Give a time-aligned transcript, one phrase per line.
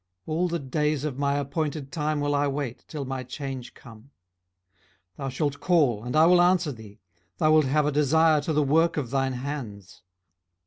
[0.25, 4.09] all the days of my appointed time will I wait, till my change come.
[4.09, 4.09] 18:014:015
[5.17, 6.99] Thou shalt call, and I will answer thee:
[7.37, 10.01] thou wilt have a desire to the work of thine hands.